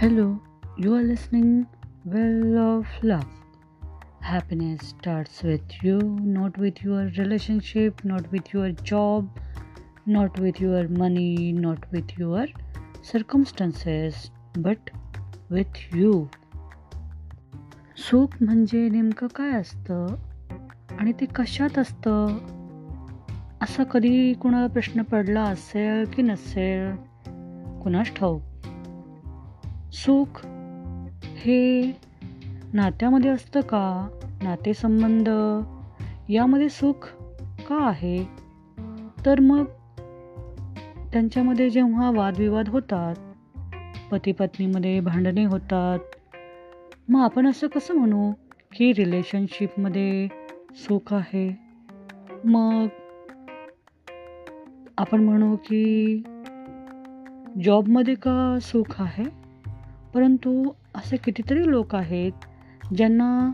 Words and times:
Hello 0.00 0.34
you 0.78 0.94
are 0.94 1.02
listening 1.02 1.62
well 2.04 2.56
of 2.56 3.04
love 3.04 3.20
happiness 4.22 4.88
starts 4.88 5.44
with 5.44 5.86
you 5.86 5.98
not 6.20 6.58
with 6.58 6.70
your 6.84 7.04
relationship 7.18 7.92
not 8.04 8.20
with 8.32 8.38
your 8.54 8.70
job 8.70 9.26
not 10.06 10.40
with 10.40 10.52
your 10.60 10.86
money 10.86 11.52
not 11.52 11.78
with 11.92 12.20
your 12.20 12.44
circumstances 13.12 14.30
but 14.56 14.90
with 15.50 15.94
you 15.94 16.24
सुख 17.96 18.36
म्हणजे 18.40 18.88
नेमकं 18.88 19.26
काय 19.26 19.50
असतं 19.50 20.06
आणि 20.98 21.12
ते 21.12 21.26
कशात 21.26 21.78
असतं? 21.78 22.26
असा 23.62 23.84
कधी 23.84 24.32
कुणाला 24.32 24.66
प्रश्न 24.66 25.02
पडला 25.02 25.42
असेल 25.42 26.04
की 26.04 26.22
नसेल? 26.22 26.96
कुणास 27.82 28.14
ठाऊक? 28.16 28.42
सुख 30.04 30.46
हे 31.24 31.92
नात्यामध्ये 32.72 33.30
असतं 33.30 33.60
का? 33.60 34.08
नातेसंबंध? 34.42 35.28
यामध्ये 36.28 36.68
सुख 36.68 37.08
का 37.68 37.86
आहे? 37.86 38.28
तर 39.26 39.40
मग 39.40 39.64
त्यांच्यामध्ये 41.12 41.70
जेव्हा 41.70 42.10
वादविवाद 42.10 42.68
होतात 42.68 43.14
पती 44.10 44.32
पत्नीमध्ये 44.32 45.00
भांडणे 45.00 45.44
होतात 45.44 45.98
मग 47.08 47.20
आपण 47.20 47.46
असं 47.46 47.66
कसं 47.66 47.94
म्हणू 47.94 48.32
की 48.72 48.92
रिलेशनशिपमध्ये 48.92 50.28
सुख 50.74 51.14
आहे? 51.14 51.58
मग 52.44 52.86
आपण 54.98 55.24
म्हणू 55.24 55.56
की 55.56 56.22
जॉबमध्ये 57.64 58.14
का 58.14 58.58
सुख 58.60 59.02
आहे? 59.02 59.47
परंतु 60.14 60.70
असे 60.94 61.16
कितीतरी 61.16 61.70
लोक 61.70 61.94
आहेत 61.94 62.32
ज्यांना 62.96 63.52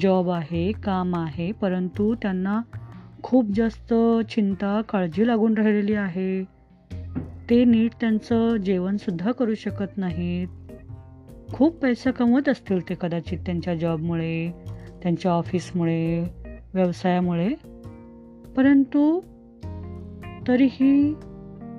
जॉब 0.00 0.30
आहे 0.30 0.72
काम 0.72 1.16
आहे 1.16 1.52
परंतु 1.52 2.14
त्यांना 2.14 2.60
खूप 3.22 3.46
जास्त 3.54 3.94
चिंता 4.30 4.80
काळजी 4.88 5.26
लागून 5.26 5.54
राहिलेली 5.54 5.94
आहे. 5.94 6.44
ते 7.50 7.64
नीट 7.64 7.90
त्यांचं 8.00 8.56
जेवणसुद्धा 8.56 9.32
करू 9.32 9.54
शकत 9.54 9.98
नाहीत. 9.98 10.48
खूप 11.52 11.76
पैसा 11.76 12.10
कमवत 12.10 12.48
असतील 12.48 12.88
ते 12.88 12.94
कदाचित 13.00 13.38
त्यांच्या 13.38 13.74
जॉबमुळे 13.74 14.64
त्यांच्या 15.02 15.32
ऑफिसमुळे 15.32 16.28
व्यवसायामुळे. 16.74 17.48
परंतु 18.56 19.20
तरीही 20.48 21.14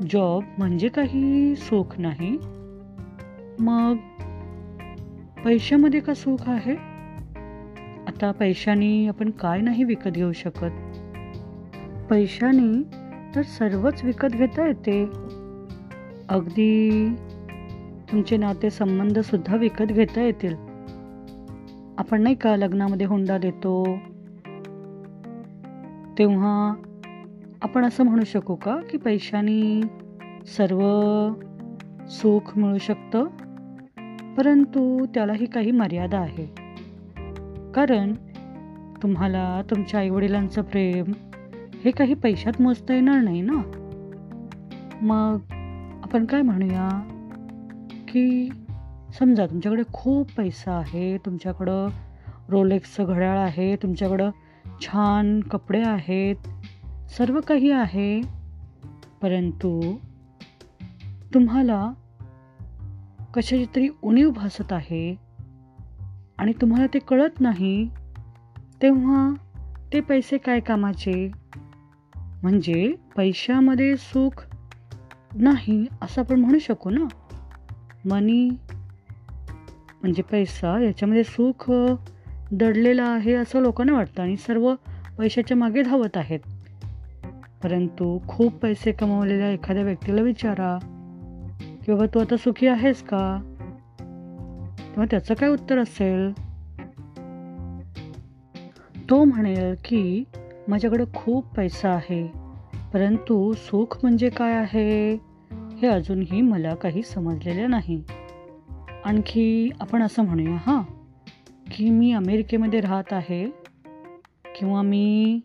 जॉब 0.09 0.43
म्हणजे 0.57 0.87
काही 0.87 1.55
सुख 1.55 1.99
नाही. 1.99 2.37
मग 3.59 3.95
पैशामध्ये 5.45 5.99
का 5.99 6.13
सुख 6.13 6.49
आहे? 6.49 6.75
आता 8.07 8.31
पैशाने 8.31 9.07
आपण 9.07 9.29
काय 9.29 9.61
नाही 9.61 9.83
विकत 9.83 10.09
घेऊ 10.09 10.31
शकत? 10.31 10.71
पैशाने 12.09 12.83
तर 13.35 13.41
सर्वच 13.41 14.03
विकत 14.03 14.27
घेता 14.27 14.67
येते. 14.67 15.05
अगदी 16.29 17.15
तुमचे 18.11 18.37
नाते 18.37 18.69
संबंध 18.69 19.19
सुद्धा 19.19 19.55
विकत 19.55 19.85
घेता 19.85 20.21
येतील. 20.21 20.55
आपण 21.97 22.21
नाही 22.21 22.35
का 22.35 22.55
लग्नामध्ये 22.55 23.07
हुंडा 23.07 23.37
देतो? 23.37 23.83
तेव्हा 26.17 26.73
आपण 27.61 27.85
असं 27.85 28.03
म्हणू 28.03 28.23
शकू 28.23 28.55
का 28.55 28.75
की 28.91 28.97
पैशाने 28.97 29.81
सर्व 30.57 30.79
सुख 32.07 32.57
मिळू 32.57 32.77
शकतं? 32.77 33.25
परंतु 34.37 35.05
त्यालाही 35.05 35.45
काही 35.45 35.71
मर्यादा 35.71 36.19
आहे 36.19 36.45
कारण 37.71 38.13
तुम्हाला 39.03 39.61
तुमच्या 39.71 39.99
आईवडिलांचं 39.99 40.61
प्रेम 40.61 41.05
हे 41.85 41.91
काही 41.91 42.13
पैशात 42.13 42.61
मोजता 42.61 42.93
येणार 42.93 43.19
नाही 43.19 43.41
ना? 43.41 43.61
मग 45.01 45.39
आपण 46.03 46.25
काय 46.25 46.41
म्हणूया? 46.41 46.89
की 48.07 48.49
समजा 49.19 49.45
तुमच्याकडे 49.45 49.83
खूप 49.93 50.29
पैसा 50.37 50.71
आहे 50.71 51.17
तुमच्याकडं 51.17 51.87
रोलेक्सचं 52.49 53.03
घड्याळ 53.03 53.37
आहे 53.37 53.75
तुमच्याकडं 53.75 54.29
छान 54.81 55.39
कपडे 55.39 55.81
आहेत 55.81 56.35
सर्व 57.17 57.39
काही 57.41 57.71
आहे 57.71 58.21
परंतु 59.21 59.95
तुम्हाला 61.33 61.93
कशाची 63.33 63.65
तरी 63.75 63.87
उणीव 64.01 64.31
भासत 64.31 64.73
आहे 64.73 65.15
आणि 66.37 66.53
तुम्हाला 66.61 66.87
ते 66.93 66.99
कळत 66.99 67.41
नाही 67.41 67.89
तेव्हा 68.81 69.33
ते 69.93 70.01
पैसे 70.01 70.37
काय 70.37 70.59
कामाचे? 70.59 71.31
म्हणजे 72.15 72.95
पैशामध्ये 73.15 73.97
सुख 73.97 74.47
नाही 75.35 75.87
असं 76.01 76.21
आपण 76.21 76.39
म्हणू 76.39 76.59
शकू 76.59 76.89
ना? 76.89 77.05
मनी 78.05 78.49
म्हणजे 80.01 80.21
पैसा 80.21 80.79
याच्यामध्ये 80.79 81.23
सुख 81.23 81.71
दडलेलं 82.51 83.03
आहे 83.03 83.33
असं 83.33 83.61
लोकांना 83.61 83.93
वाटतं 83.93 84.23
आणि 84.23 84.37
सर्व 84.37 84.75
पैशाच्या 85.17 85.57
मागे 85.57 85.81
धावत 85.81 86.17
आहेत. 86.17 86.39
परंतु 87.63 88.19
खूप 88.27 88.53
पैसे 88.53 88.91
कमावलेल्या 88.91 89.49
एखाद्या 89.49 89.83
व्यक्तीला 89.83 90.21
विचारा 90.21 90.92
की 91.85 91.91
बाबा 91.91 92.05
तू 92.05 92.19
आता 92.19 92.37
सुखी 92.37 92.67
आहेस 92.67 93.01
का? 93.03 93.21
तेव्हा 94.79 95.05
त्याचं 95.11 95.33
काय 95.33 95.49
उत्तर 95.49 95.77
असेल? 95.77 96.31
तो 99.09 99.23
म्हणेल 99.23 99.75
की 99.85 100.23
माझ्याकडे 100.67 101.03
खूप 101.15 101.55
पैसा 101.55 101.89
आहे 101.89 102.27
परंतु 102.93 103.53
सुख 103.53 103.97
म्हणजे 104.03 104.29
काय 104.29 104.53
आहे? 104.53 105.13
हे 105.51 105.87
अजूनही 105.87 106.41
मला 106.41 106.75
काही 106.75 107.01
समजलेलं 107.01 107.69
नाही. 107.69 108.03
आणखी 109.05 109.69
आपण 109.79 110.03
असं 110.03 110.23
म्हणूया 110.23 110.57
हां 110.67 110.81
की 111.71 111.89
मी 111.89 112.11
अमेरिकेमध्ये 112.11 112.79
राहत 112.79 113.13
आहे 113.13 113.45
किंवा 114.59 114.81
मी 114.81 115.39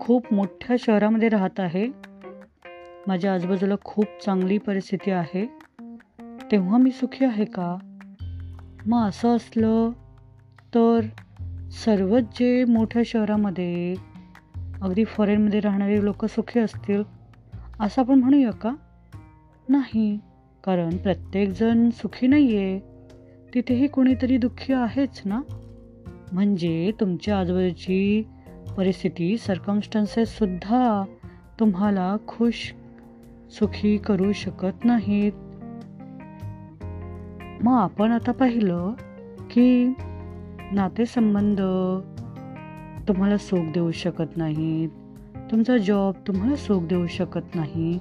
खूप 0.00 0.32
मोठ्या 0.32 0.76
शहरामध्ये 0.78 1.28
राहत 1.28 1.60
आहे 1.60 1.86
माझ्या 3.06 3.34
आजूबाजूला 3.34 3.74
खूप 3.84 4.04
चांगली 4.24 4.58
परिस्थिती 4.58 5.10
आहे. 5.10 5.46
तेव्हा 6.52 6.78
मी 6.78 6.90
सुखी 6.90 7.24
आहे 7.24 7.44
का? 7.44 7.76
मग 8.86 9.08
असं 9.08 9.36
असलं 9.36 9.90
तर 10.74 11.00
सर्वच 11.70 12.22
जे 12.22 12.64
मोठ्या 12.64 13.02
शहरामध्ये 13.06 13.94
अगदी 14.82 15.04
फॉरेनमध्ये 15.04 15.60
राहणारे 15.60 16.04
लोक 16.04 16.24
सुखी 16.24 16.60
असतील 16.60 17.02
असं 17.80 18.02
आपण 18.02 18.14
म्हणूया 18.14 18.50
का? 18.50 18.74
नाही. 19.68 20.18
कारण 20.64 20.96
प्रत्येकजण 20.96 21.90
सुखी 21.90 22.26
नाही 22.26 22.56
आहे 22.56 22.80
तिथेही 23.54 23.86
कोणीतरी 23.86 24.36
दुःखी 24.36 24.72
आहेच 24.72 25.22
ना? 25.24 25.40
म्हणजे 26.32 26.92
तुमच्या 27.00 27.38
आजूबाजूची 27.38 28.26
परिस्थिती 28.76 29.38
सर्कमस्टन्सेससुद्धा 29.38 31.04
तुम्हाला 31.60 32.16
खुश 32.28 32.74
सुखी 33.50 33.96
करू 33.96 34.32
शकत 34.32 34.84
नाहीत. 34.84 35.32
मग 37.62 37.72
आपण 37.72 38.12
आता 38.12 38.32
पाहिलं 38.32 38.92
की 39.50 39.94
नातेसंबंध 40.72 41.58
तुम्हाला 43.08 43.36
सुख 43.36 43.72
देऊ 43.74 43.90
शकत 43.90 44.36
नाहीत. 44.36 44.88
तुमचा 45.50 45.76
जॉब 45.76 46.14
तुम्हाला 46.26 46.56
सुख 46.56 46.82
देऊ 46.82 47.06
शकत 47.06 47.54
नाही. 47.54 47.98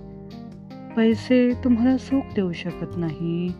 पैसे 0.97 1.51
तुम्हाला 1.63 1.97
सुख 1.97 2.21
देऊ 2.35 2.51
शकत 2.51 2.97
नाही. 2.97 3.51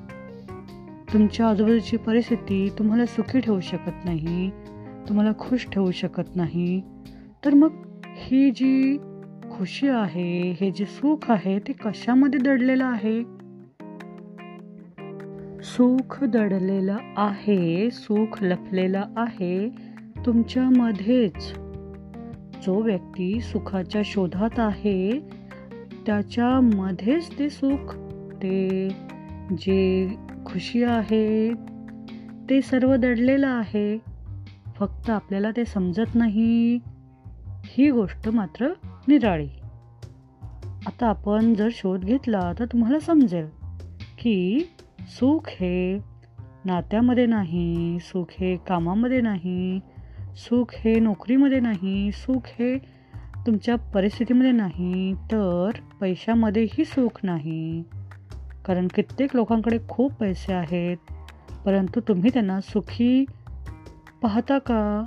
तुमच्या 1.13 1.47
आजूबाजूची 1.47 1.97
परिस्थिती 1.97 2.69
तुम्हाला 2.79 3.05
सुखी 3.05 3.39
ठेवू 3.39 3.59
शकत 3.59 4.05
नाही. 4.05 4.49
तुम्हाला 5.09 5.31
खुश 5.39 5.67
ठेवू 5.71 5.91
शकत 5.91 6.35
नाही. 6.35 6.81
तर 7.45 7.53
मग 7.53 7.71
ही 8.05 8.51
जी 8.51 8.97
खुशी 9.53 9.87
आहे 9.87 10.51
हे 10.61 10.71
जे 10.71 10.85
सुख 10.85 11.31
आहे 11.31 11.59
ते 11.59 11.73
कशामध्ये 11.73 12.39
दडलेलं 12.39 12.85
आहे? 12.85 13.23
सुख 15.63 16.23
दडलेलं 16.23 16.97
आहे 17.17 17.91
सुख 17.91 18.43
लपलेलं 18.43 19.03
आहे 19.17 19.69
तुमच्यामध्येच 20.25 21.53
जो 22.65 22.81
व्यक्ती 22.81 23.41
सुखाच्या 23.41 24.01
शोधात 24.05 24.59
आहे 24.59 25.19
त्याच्यामध्येच 26.05 27.39
ते 27.39 27.49
सुख 27.49 27.95
ते 28.33 28.89
जे 29.51 30.09
खुशी 30.45 30.83
आहे 30.83 31.53
ते 32.49 32.61
सर्व 32.61 32.95
दडलेलं 32.95 33.47
आहे. 33.47 33.97
फक्त 34.79 35.09
आपल्याला 35.09 35.51
ते 35.51 35.65
समजत 35.65 36.15
नाही. 36.15 36.79
ही 37.65 37.91
गोष्ट 37.91 38.29
मात्र 38.29 38.67
निराळी. 39.07 39.47
आता 40.87 41.07
आपण 41.07 41.53
जर 41.53 41.67
शोध 41.71 41.99
घेतला 41.99 42.53
तर 42.59 42.65
तुम्हाला 42.65 42.99
समजेल 42.99 43.47
की 44.19 44.69
सुख 45.07 45.41
हे 45.47 45.97
नात्यामध्ये 46.65 47.25
नाही 47.25 47.97
सुख 48.01 48.25
हे 48.31 48.55
कामामध्ये 48.57 49.21
नाही 49.21 49.79
सुख 50.35 50.65
हे 50.73 50.99
नोकरीमध्ये 50.99 51.59
नाही 51.59 52.11
सुख 52.11 52.41
हे 52.45 52.77
तुमच्या 53.45 53.75
परिस्थितीमध्ये 53.75 54.51
नाही 54.51 55.13
तर 55.13 55.69
पैशामध्येही 56.01 56.85
सुख 56.85 57.19
नाही. 57.23 57.83
कारण 58.65 58.87
कित्येक 58.87 59.35
लोकांकडे 59.35 59.79
खूप 59.89 60.13
पैसे 60.13 60.53
आहेत 60.53 60.97
परंतु 61.65 61.99
तुम्ही 61.99 62.29
त्यांना 62.33 62.61
सुखी 62.61 63.25
पाहता 64.21 64.57
का? 64.57 65.05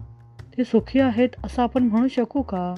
ते 0.59 0.65
सुखी 0.65 1.01
आहेत 1.01 1.29
असं 1.45 1.63
आपण 1.63 1.83
म्हणू 1.83 2.09
शकू 2.09 2.43
का? 2.43 2.75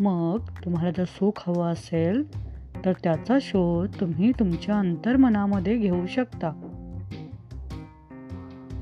मग 0.00 0.40
तुम्हाला 0.64 0.90
जर 0.90 1.04
सुख 1.04 1.48
हवं 1.48 1.72
असेल 1.72 2.46
तर 2.84 2.92
त्याचा 2.92 3.38
शोध 3.40 4.00
तुम्ही 4.00 4.32
तुमच्या 4.38 4.78
अंतर्मनामध्ये 4.78 5.76
घेऊ 5.76 6.06
शकता. 6.06 6.50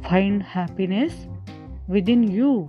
फाइंड 0.02 0.42
हॅपीनेस 0.46 1.26
विदिन 1.88 2.24
यू 2.24 2.66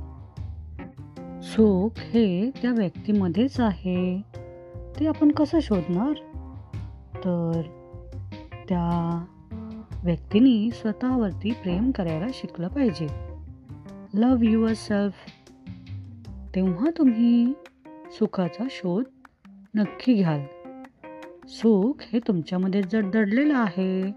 सुख 1.42 1.92
हे 1.98 2.52
त्या 2.62 2.72
व्यक्तीमध्येच 2.72 3.60
आहे. 3.60 4.22
ते 5.00 5.08
आपण 5.08 5.32
कसं 5.32 5.60
शोधणार? 5.62 6.14
तर 7.18 7.62
त्या 8.70 9.26
व्यक्तीने 10.04 10.72
स्वतःवरती 10.72 11.52
प्रेम 11.52 11.92
करायला 11.92 12.28
शिकलं 12.34 12.68
पाहिजे. 12.68 13.08
लव 14.14 14.36
युअर 14.42 14.74
सेल्फ 14.74 15.14
तेव्हा 16.56 16.90
तुम्ही 16.98 17.54
सुखाचा 18.12 18.68
शोध 18.70 19.04
नक्की 19.76 20.14
घ्याल. 20.14 20.42
सुख 21.48 22.04
हे 22.14 22.20
तुमच्यामध्ये 22.20 22.84
जर 22.84 23.10
दडलेलं 23.10 23.58
आहे. 23.58 24.12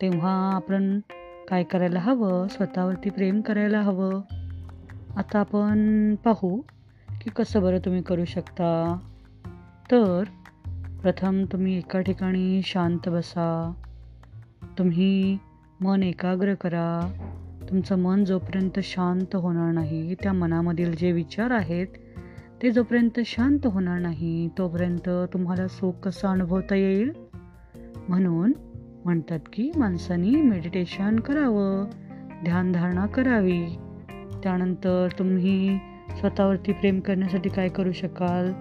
तेव्हा 0.00 0.54
आपण 0.54 1.00
काय 1.48 1.62
करायला 1.62 2.00
हवं? 2.00 2.48
स्वतःवरती 2.48 3.10
प्रेम 3.10 3.40
करायला 3.40 3.80
हवं. 3.80 4.20
आता 5.16 5.38
आपण 5.38 6.14
पाहू 6.14 6.60
की 7.08 7.30
कसं 7.30 7.62
बरं 7.62 7.78
तुम्ही 7.78 8.02
करू 8.02 8.24
शकता. 8.24 8.98
तर 9.90 10.24
प्रथम 11.02 11.44
तुम्ही 11.52 11.78
एका 11.78 12.00
ठिकाणी 12.00 12.62
शांत 12.62 13.08
बसा. 13.08 13.72
तुम्ही 14.78 15.38
मन 15.80 16.02
एकाग्र 16.02 16.54
करा. 16.54 17.12
तुमचं 17.70 17.98
मन 17.98 18.24
जोपर्यंत 18.24 18.80
शांत 18.82 19.36
होणार 19.36 19.72
नाही 19.72 20.14
त्या 20.14 20.32
मनामधील 20.32 20.94
जे 20.94 21.12
विचार 21.12 21.50
आहेत 21.50 21.86
ते 22.62 22.70
जोपर्यंत 22.70 23.20
शांत 23.26 23.66
होणार 23.66 23.98
नाही 23.98 24.48
तोपर्यंत 24.58 25.08
तुम्हाला 25.32 25.68
सुख 25.68 25.92
कसं 25.92 26.28
अनुभवता 26.28 26.74
येईल? 26.74 27.12
म्हणून 28.08 28.52
म्हणतात 29.04 29.38
की 29.52 29.70
माणसानी 29.76 30.30
मेडिटेशन 30.30 31.20
करावं 31.20 31.84
ध्यानधारणा 32.44 33.06
करावी. 33.06 33.66
त्यानंतर 34.42 35.08
तुम्ही 35.18 35.78
स्वतःवरती 36.18 36.72
प्रेम 36.72 37.00
करण्यासाठी 37.00 37.48
काय 37.48 37.68
करू 37.68 37.92
शकाल? 37.92 38.52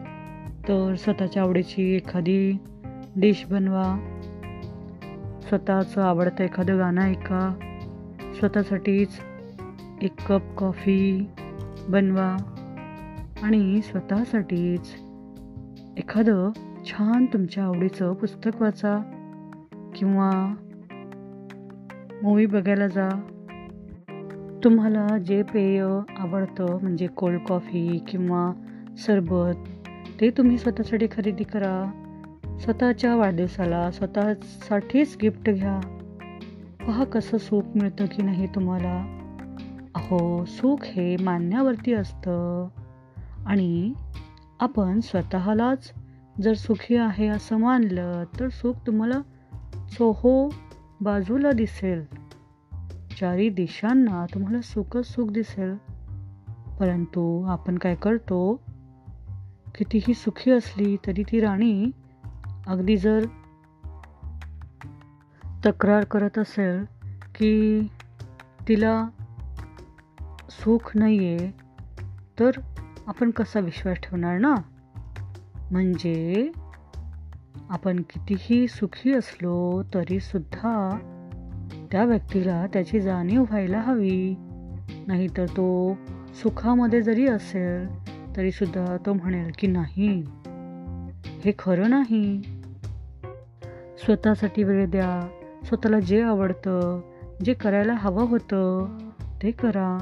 तर 0.67 0.95
स्वतःच्या 0.95 1.43
आवडीची 1.43 1.95
एखादी 1.95 2.57
डिश 3.15 3.45
बनवा. 3.45 3.97
स्वतःचं 5.41 6.01
आवडतं 6.01 6.43
एखादं 6.43 6.77
गाणं 6.77 7.01
ऐका. 7.01 7.55
स्वतःसाठीच 8.39 9.19
एक 10.01 10.21
कप 10.29 10.41
कॉफी 10.57 11.29
बनवा 11.89 12.37
आणि 13.43 13.81
स्वतःसाठीच 13.81 14.95
एखादं 15.97 16.51
छान 16.85 17.25
तुमच्या 17.25 17.63
आवडीचं 17.63 18.13
पुस्तक 18.13 18.61
वाचा 18.61 18.97
किंवा 19.95 20.53
मूवी 22.23 22.45
बघायला 22.45 22.87
जा. 22.87 23.09
तुम्हाला 24.63 25.17
जे 25.17 25.43
पेय 25.43 25.83
आवडतं 26.17 26.79
म्हणजे 26.81 27.07
कोल्ड 27.07 27.39
कॉफी 27.39 28.03
किंवा 28.07 28.51
सरबत 28.97 29.55
ते 30.21 30.29
तुम्ही 30.29 30.57
स्वतःसाठी 30.57 31.07
खरेदी 31.11 31.43
करा. 31.43 31.91
स्वतःच्या 32.59 33.15
वाढदिवसाला 33.15 33.91
स्वतःसाठीच 33.91 35.17
गिफ्ट 35.21 35.49
घ्या. 35.49 35.94
पहा 36.87 37.03
कसं 37.03 37.37
सुख 37.37 37.63
मिळतं 37.75 38.05
की 38.05 38.21
नाही 38.21 38.47
तुम्हाला. 38.47 39.19
अहो 39.95 40.45
सुख 40.45 40.77
हे 40.83 41.17
मान्यावरती 41.17 41.93
असतं. 41.93 42.67
आणि 43.45 43.93
आपण 44.59 44.99
स्वतःलाच 44.99 45.91
जर 46.41 46.53
सुखी 46.53 46.95
आहे 46.95 47.27
असं 47.27 47.57
मानलं 47.57 48.23
तर 48.39 48.49
सुख 48.49 48.73
तुम्हाला 48.87 49.21
चोहो 49.87 50.53
बाजूला 51.01 51.51
दिसेल. 51.51 52.05
चारी 53.19 53.49
दिशांना 53.49 54.25
तुम्हाला 54.33 54.61
सुखच 54.61 55.05
सुख 55.05 55.31
दिसेल. 55.31 55.75
परंतु 56.79 57.43
आपण 57.43 57.77
काय 57.77 57.95
करतो? 57.95 58.59
कितीही 59.75 60.13
सुखी 60.13 60.51
असली 60.51 60.97
तरी 61.07 61.23
ती 61.23 61.39
राणी 61.39 61.85
अगदी 62.67 62.97
जर 62.97 63.25
तक्रार 65.65 66.03
करत 66.03 66.39
असेल 66.39 66.85
की 67.35 67.81
तिला 68.67 69.07
सुख 70.49 70.97
नाही 70.97 71.27
आहे 71.27 71.53
तर 72.39 72.51
आपण 73.07 73.31
कसा 73.31 73.59
विश्वास 73.59 73.97
ठेवणार 73.97 74.37
ना? 74.37 74.55
म्हणजे 75.71 76.51
आपण 77.69 77.95
कितीही 77.99 78.67
सुखी 78.67 79.11
असलो 79.11 79.83
तरीसुद्धा 79.93 80.97
त्या 81.91 82.03
व्यक्तीला 82.03 82.65
त्याची 82.73 83.01
जाणीव 83.01 83.41
व्हायला 83.41 83.81
हवी. 83.81 84.35
नाहीतर 85.07 85.45
तो 85.45 85.97
सुखामध्ये 86.43 87.01
जरी 87.01 87.27
असेल 87.27 87.87
तरीसुद्धा 88.35 88.97
तो 89.05 89.13
म्हणेल 89.13 89.51
की 89.59 89.67
नाही. 89.67 90.23
हे 91.45 91.51
खरं 91.59 91.89
नाही. 91.89 92.41
स्वतःसाठी 93.97 94.63
वेळ 94.63 94.89
द्या. 94.89 95.41
स्वतःला 95.65 95.99
जे 95.99 96.21
आवडतं 96.21 97.01
जे 97.45 97.53
करायला 97.53 97.93
हवं 97.93 98.27
होतं 98.27 98.97
ते 99.43 99.51
करा. 99.51 99.97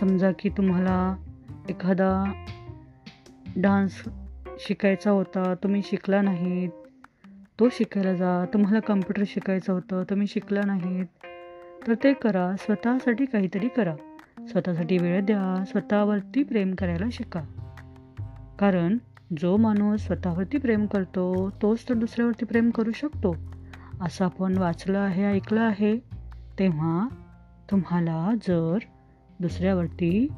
समजा 0.00 0.30
की 0.38 0.48
तुम्हाला 0.48 1.16
एखादा 1.68 2.24
डान्स 3.56 4.04
शिकायचा 4.58 5.10
होता 5.10 5.54
तुम्ही 5.62 5.82
शिकला 5.84 6.22
नाहीत 6.22 6.70
तो 7.60 7.68
शिकायला 7.68 8.14
जा. 8.14 8.44
तुम्हाला 8.54 8.80
कम्प्युटर 8.80 9.22
शिकायचं 9.26 9.72
होतं 9.72 10.02
तुम्ही 10.10 10.26
शिकला 10.26 10.60
नाहीत 10.66 11.06
तर 11.86 11.94
ते 12.04 12.12
करा. 12.12 12.56
स्वतःसाठी 12.58 13.24
काहीतरी 13.24 13.68
करा. 13.68 13.94
स्वतःसाठी 14.48 14.98
वेळ 14.98 15.24
द्या. 15.24 15.64
स्वतःवरती 15.64 16.42
प्रेम 16.42 16.74
करायला 16.74 17.06
शिका. 17.12 17.42
कारण 18.58 18.98
जो 19.38 19.56
माणूस 19.56 20.00
स्वतःवरती 20.00 20.58
प्रेम 20.58 20.86
करतो 20.86 21.50
तोच 21.62 21.88
तर 21.88 21.94
दुसऱ्यावरती 21.94 22.44
प्रेम 22.44 22.70
करू 22.70 22.90
शकतो. 22.90 23.55
असं 24.00 24.24
आपण 24.24 24.58
वाचलं 24.58 24.98
आहे 24.98 25.24
ऐकलं 25.24 25.60
आहे 25.60 25.96
तेव्हा 26.58 27.08
तुम्हाला 27.70 28.30
जर 28.48 28.78
दुसऱ्यावरती 29.40 30.28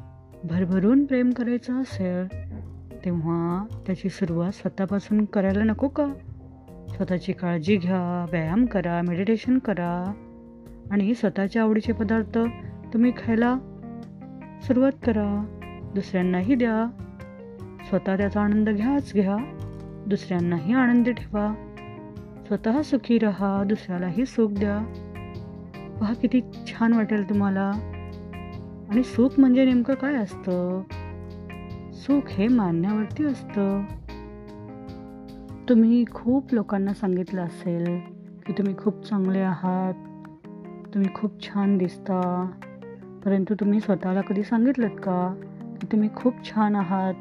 भरभरून 0.43 1.05
प्रेम 1.05 1.29
करायचं 1.29 1.81
असेल 1.81 2.27
तेव्हा 3.05 3.65
त्याची 3.87 4.09
सुरुवात 4.09 4.51
स्वतःपासून 4.51 5.25
करायला 5.25 5.63
नको 5.63 5.87
का? 5.87 6.05
स्वतःची 6.89 7.33
काळजी 7.33 7.77
घ्या 7.77 8.25
व्यायाम 8.31 8.65
करा 8.65 9.01
मेडिटेशन 9.01 9.57
करा 9.57 10.13
आणि 10.91 11.13
स्वतःच्या 11.13 11.61
आवडीचे 11.61 11.93
पदार्थ 11.93 12.37
तुम्ही 12.93 13.11
खायला 13.11 13.55
सुरुवात 14.61 14.91
करा. 15.05 15.45
दुसऱ्यांनाही 15.93 16.55
द्या. 16.55 16.91
स्वतः 17.89 18.17
त्याचा 18.17 18.41
आनंद 18.41 18.69
घ्याच 18.69 19.13
घ्या. 19.13 19.37
दुसऱ्यांनाही 20.07 20.73
आनंदी 20.73 21.11
ठेवा. 21.11 21.68
स्वतः 22.49 22.81
सुखी 22.81 23.17
राहा 23.17 23.63
दुसऱ्यालाही 23.63 24.25
सुख 24.25 24.51
द्या. 24.51 24.85
पहा 25.99 26.13
किती 26.13 26.41
छान 26.41 26.93
वाटेल 26.93 27.29
तुम्हाला. 27.29 27.71
आणि 28.89 29.03
सुख 29.03 29.29
म्हणजे 29.37 29.65
नेमकं 29.65 29.93
काय 29.93 30.13
असतं? 30.13 30.81
सुख 31.93 32.29
हे 32.29 32.47
मानण्यावरती 32.47 33.25
असतं. 33.25 33.83
तुम्ही 35.69 36.05
खूप 36.13 36.53
लोकांना 36.53 36.93
सांगितलं 36.93 37.41
असेल 37.41 37.99
की 38.45 38.53
तुम्ही 38.53 38.77
खूप 38.77 39.05
चांगले 39.05 39.39
आहात 39.39 39.93
तुम्ही 40.93 41.13
खूप 41.13 41.41
छान 41.41 41.77
दिसता. 41.77 42.51
परंतु 43.25 43.53
तुम्ही 43.53 43.79
स्वतःला 43.79 44.21
कधी 44.21 44.43
सांगितलं 44.43 44.87
का 44.87 45.41
की 45.81 45.87
तुम्ही 45.91 46.09
खूप 46.15 46.33
छान 46.43 46.75
आहात? 46.75 47.13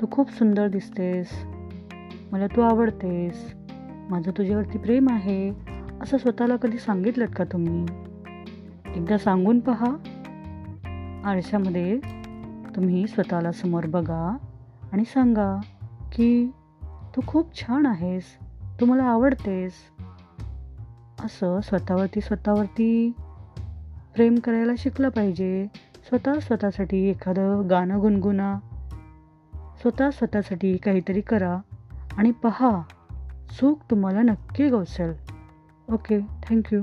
तू 0.00 0.06
खूप 0.10 0.30
सुंदर 0.30 0.68
दिसतेस. 0.68 1.28
मला 2.32 2.46
तू 2.46 2.60
आवडतेस. 2.60 3.61
माझं 4.10 4.30
तुझ्यावरती 4.30 4.78
प्रेम 4.78 5.08
आहे 5.10 5.50
असं 6.02 6.18
स्वतःला 6.18 6.56
कधी 6.56 6.78
सांगितलं 6.78 7.26
का 7.26 7.44
तुम्ही? 7.44 7.86
एकदा 8.96 9.18
सांगून 9.18 9.60
पहा. 9.60 9.90
आरशामध्ये 11.24 11.98
तुम्ही 12.76 13.06
स्वतःला 13.06 13.52
समोर 13.52 13.86
बघा 13.86 14.36
आणि 14.92 15.04
सांगा 15.04 15.60
की 16.12 16.52
तू 17.16 17.20
खूप 17.26 17.60
छान 17.60 17.86
आहेस 17.86 18.24
तू 18.80 18.86
मला 18.86 19.04
आवडतेस. 19.04 19.72
असं 21.24 21.60
स्वतःवरती 21.60 22.20
स्वतःवरती 22.20 23.12
प्रेम 24.14 24.34
करायला 24.34 24.72
शिकलं 24.78 25.08
पाहिजे. 25.08 25.66
स्वतः 26.08 26.38
स्वतःसाठी 26.38 27.10
एखादं 27.10 27.70
गाणं 27.70 28.00
गुणगुणा. 28.00 28.58
स्वतः 29.54 30.10
स्वतःसाठी 30.10 30.76
काहीतरी 30.76 31.20
करा 31.20 31.58
आणि 32.16 32.30
पहा 32.30 32.82
चूक 33.58 33.80
तुम्हाला 33.90 34.22
नक्की 34.22 34.68
गवसेल 34.70 35.14
ओके 35.88 36.20
थँक्यू 36.44 36.82